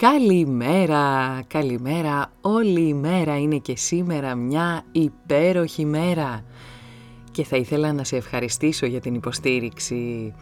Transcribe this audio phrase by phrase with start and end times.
[0.00, 6.44] Καλημέρα, καλημέρα, όλη η μέρα είναι και σήμερα μια υπέροχη μέρα
[7.30, 10.34] και θα ήθελα να σε ευχαριστήσω για την υποστήριξη.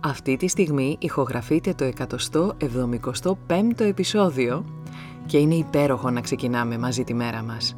[0.00, 1.92] Αυτή τη στιγμή ηχογραφείται το
[2.56, 4.64] 175ο επεισόδιο
[5.26, 7.74] και είναι υπέροχο να ξεκινάμε μαζί τη μέρα μας.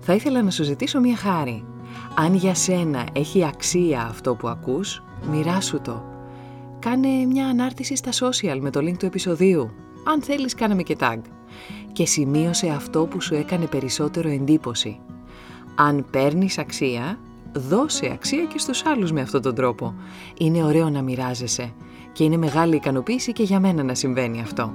[0.00, 1.64] Θα ήθελα να σου ζητήσω μια χάρη.
[2.14, 6.04] Αν για σένα έχει αξία αυτό που ακούς, μοιράσου το.
[6.78, 9.70] Κάνε μια ανάρτηση στα social με το link του επεισοδίου
[10.04, 11.18] αν θέλεις κάναμε και tag.
[11.92, 15.00] Και σημείωσε αυτό που σου έκανε περισσότερο εντύπωση.
[15.74, 17.18] Αν παίρνεις αξία,
[17.52, 19.94] δώσε αξία και στους άλλους με αυτόν τον τρόπο.
[20.38, 21.72] Είναι ωραίο να μοιράζεσαι
[22.12, 24.74] και είναι μεγάλη ικανοποίηση και για μένα να συμβαίνει αυτό.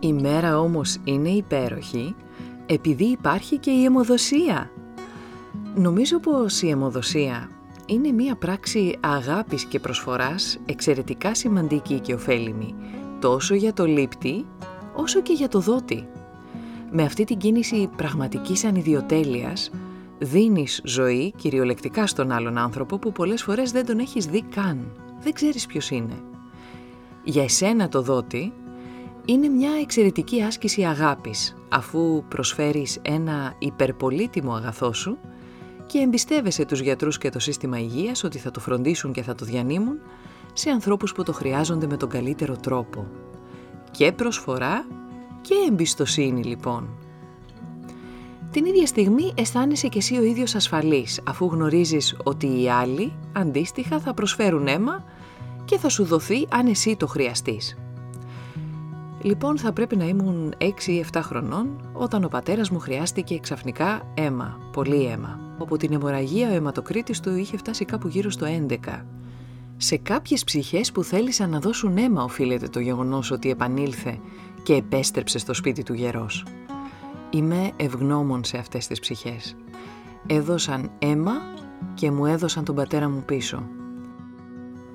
[0.00, 2.14] Η μέρα όμως είναι υπέροχη
[2.66, 4.70] επειδή υπάρχει και η αιμοδοσία.
[5.74, 7.50] Νομίζω πως η αιμοδοσία
[7.86, 12.74] είναι μία πράξη αγάπης και προσφοράς εξαιρετικά σημαντική και ωφέλιμη
[13.20, 14.46] τόσο για το λήπτη
[14.94, 16.08] όσο και για το δότη.
[16.90, 19.70] Με αυτή την κίνηση πραγματικής ανιδιοτέλειας
[20.18, 24.92] δίνεις ζωή κυριολεκτικά στον άλλον άνθρωπο που πολλές φορές δεν τον έχεις δει καν.
[25.20, 26.14] Δεν ξέρεις ποιος είναι.
[27.24, 28.52] Για εσένα το δότη
[29.24, 35.18] είναι μια εξαιρετική άσκηση αγάπης αφού προσφέρεις ένα υπερπολίτιμο αγαθό σου
[35.86, 39.44] και εμπιστεύεσαι τους γιατρούς και το σύστημα υγείας ότι θα το φροντίσουν και θα το
[39.44, 39.98] διανύμουν
[40.58, 43.06] σε ανθρώπους που το χρειάζονται με τον καλύτερο τρόπο
[43.90, 44.86] και προσφορά
[45.40, 46.88] και εμπιστοσύνη λοιπόν.
[48.50, 54.00] Την ίδια στιγμή αισθάνεσαι και εσύ ο ίδιος ασφαλής αφού γνωρίζεις ότι οι άλλοι αντίστοιχα
[54.00, 55.04] θα προσφέρουν αίμα
[55.64, 57.78] και θα σου δοθεί αν εσύ το χρειαστείς.
[59.22, 64.02] Λοιπόν θα πρέπει να ήμουν 6 ή 7 χρονών όταν ο πατέρας μου χρειάστηκε ξαφνικά
[64.14, 65.40] αίμα, πολύ αίμα.
[65.58, 68.76] Από την αιμορραγία ο αιματοκρίτης του είχε φτάσει κάπου γύρω στο 11
[69.80, 74.18] σε κάποιες ψυχές που θέλησαν να δώσουν αίμα οφείλεται το γεγονός ότι επανήλθε
[74.62, 76.44] και επέστρεψε στο σπίτι του γερός.
[77.30, 79.56] Είμαι ευγνώμων σε αυτές τις ψυχές.
[80.26, 81.32] Έδωσαν αίμα
[81.94, 83.62] και μου έδωσαν τον πατέρα μου πίσω.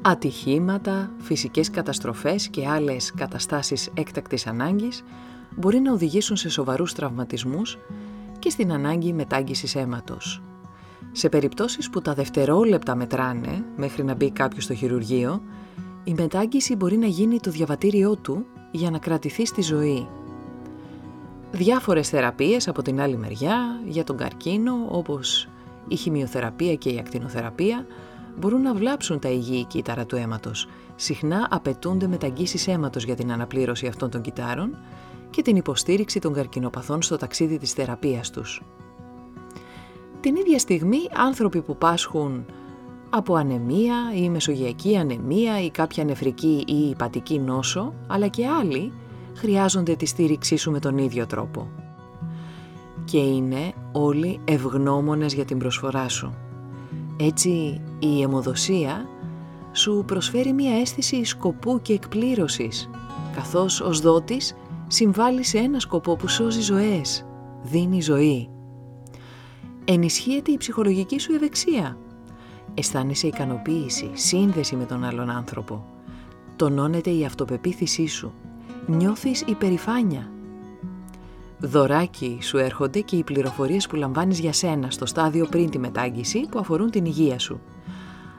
[0.02, 5.04] Ατυχήματα, φυσικές καταστροφές και άλλες καταστάσεις έκτακτης ανάγκης
[5.56, 7.78] μπορεί να οδηγήσουν σε σοβαρούς τραυματισμούς
[8.40, 10.42] και στην ανάγκη μετάγγισης αίματος.
[11.16, 15.42] Σε περιπτώσεις που τα δευτερόλεπτα μετράνε μέχρι να μπει κάποιος στο χειρουργείο,
[16.04, 20.08] η μετάγγιση μπορεί να γίνει το διαβατήριό του για να κρατηθεί στη ζωή.
[21.52, 25.50] Διάφορες θεραπείες από την άλλη μεριά για τον καρκίνο όπως
[25.88, 27.86] η χημειοθεραπεία και η ακτινοθεραπεία
[28.40, 30.68] μπορούν να βλάψουν τα υγιή κύτταρα του αίματος.
[30.96, 34.78] Συχνά απαιτούνται μεταγγίσεις αίματος για την αναπλήρωση αυτών των κυτάρων
[35.30, 38.62] και την υποστήριξη των καρκινοπαθών στο ταξίδι της θεραπείας τους.
[40.24, 42.46] Την ίδια στιγμή άνθρωποι που πάσχουν
[43.10, 48.92] από ανεμία ή μεσογειακή ανεμία ή κάποια νεφρική ή υπατική νόσο, αλλά και άλλοι
[49.36, 51.68] χρειάζονται τη στήριξή σου με τον ίδιο τρόπο.
[53.06, 56.34] Και είναι όλοι ευγνώμονες για την προσφορά σου.
[57.18, 59.06] Έτσι η αιμοδοσία
[59.72, 62.90] σου προσφέρει μια αίσθηση σκοπού και εκπλήρωσης,
[63.36, 64.56] καθώς ως δότης
[64.88, 67.26] συμβάλλει σε ένα σκοπό που σώζει ζωές,
[67.64, 68.53] δίνει ζωή
[69.86, 71.98] ενισχύεται η ψυχολογική σου ευεξία.
[72.74, 75.86] Αισθάνεσαι ικανοποίηση, σύνδεση με τον άλλον άνθρωπο.
[76.56, 78.34] Τονώνεται η αυτοπεποίθησή σου.
[78.86, 80.32] Νιώθεις υπερηφάνεια.
[81.60, 86.48] Δωράκι σου έρχονται και οι πληροφορίες που λαμβάνεις για σένα στο στάδιο πριν τη μετάγγιση
[86.52, 87.62] που αφορούν την υγεία σου.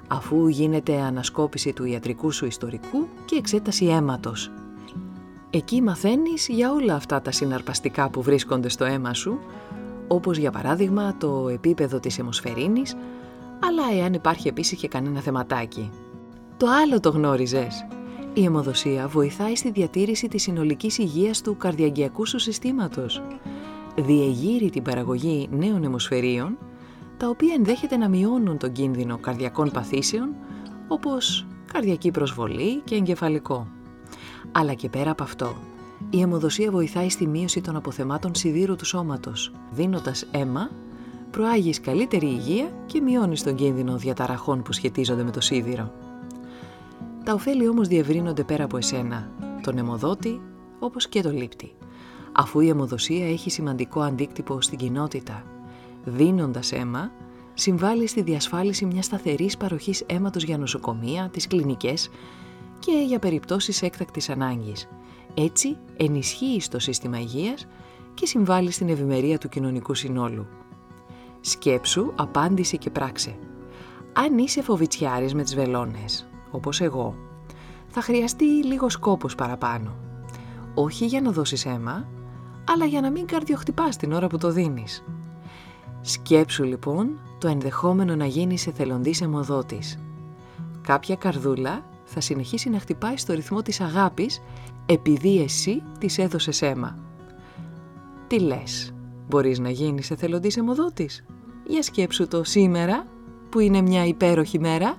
[0.08, 4.50] Αφού γίνεται ανασκόπηση του ιατρικού σου ιστορικού και εξέταση αίματος.
[5.50, 9.38] Εκεί μαθαίνεις για όλα αυτά τα συναρπαστικά που βρίσκονται στο αίμα σου
[10.08, 12.94] όπως για παράδειγμα το επίπεδο της αιμοσφαιρίνης,
[13.60, 15.90] αλλά εάν υπάρχει επίσης και κανένα θεματάκι.
[16.56, 17.86] Το άλλο το γνώριζες.
[18.34, 23.22] Η αιμοδοσία βοηθάει στη διατήρηση της συνολικής υγείας του καρδιαγγειακού σου συστήματος.
[23.96, 26.58] διεγείρει την παραγωγή νέων αιμοσφαιρίων,
[27.16, 30.34] τα οποία ενδέχεται να μειώνουν τον κίνδυνο καρδιακών παθήσεων,
[30.88, 33.66] όπως καρδιακή προσβολή και εγκεφαλικό.
[34.52, 35.56] Αλλά και πέρα από αυτό,
[36.10, 39.52] η αιμοδοσία βοηθάει στη μείωση των αποθεμάτων σιδήρου του σώματος.
[39.70, 40.70] Δίνοντας αίμα,
[41.30, 45.92] προάγεις καλύτερη υγεία και μειώνεις τον κίνδυνο διαταραχών που σχετίζονται με το σίδηρο.
[47.24, 49.30] Τα ωφέλη όμως διευρύνονται πέρα από εσένα,
[49.62, 50.40] τον αιμοδότη
[50.78, 51.72] όπως και το λήπτη,
[52.32, 55.42] αφού η αιμοδοσία έχει σημαντικό αντίκτυπο στην κοινότητα.
[56.04, 57.10] Δίνοντας αίμα,
[57.54, 62.08] συμβάλλει στη διασφάλιση μιας σταθερής παροχής αίματος για νοσοκομεία, τις κλινικές
[62.78, 64.88] και για περιπτώσεις έκτακτης ανάγκης.
[65.34, 67.66] Έτσι ενισχύει το σύστημα υγείας
[68.14, 70.46] και συμβάλλει στην ευημερία του κοινωνικού συνόλου.
[71.40, 73.36] Σκέψου, απάντηση και πράξε.
[74.12, 77.14] Αν είσαι φοβητσιάρης με τις βελόνες, όπως εγώ,
[77.88, 79.94] θα χρειαστεί λίγο κόπος παραπάνω.
[80.74, 82.08] Όχι για να δώσεις αίμα,
[82.64, 85.04] αλλά για να μην καρδιοχτυπάς την ώρα που το δίνεις.
[86.00, 89.98] Σκέψου λοιπόν το ενδεχόμενο να γίνεις εθελοντής αιμοδότης.
[90.82, 94.42] Κάποια καρδούλα θα συνεχίσει να χτυπάει στο ρυθμό της αγάπης
[94.86, 96.98] επειδή εσύ της έδωσες αίμα.
[98.26, 98.94] Τι λες,
[99.28, 101.24] μπορείς να γίνεις εθελοντής αιμοδότης;
[101.66, 103.06] Για σκέψου το σήμερα
[103.50, 104.96] που είναι μια υπέροχη μέρα.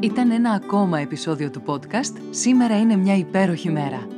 [0.00, 4.17] Ήταν ένα ακόμα επεισόδιο του podcast «Σήμερα είναι μια υπέροχη μέρα».